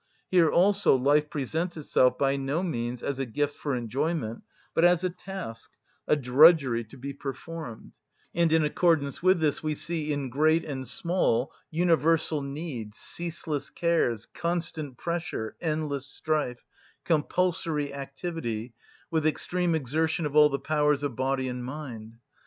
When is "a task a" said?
5.03-6.15